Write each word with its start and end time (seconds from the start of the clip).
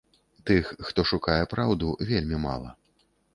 Тых, 0.49 0.71
хто 0.87 1.05
шукае 1.11 1.35
праўду, 1.53 1.91
вельмі 2.13 2.41
мала. 2.47 2.75